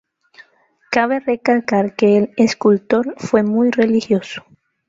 [0.89, 4.43] Cabe recalcar que el escultor fue muy religioso.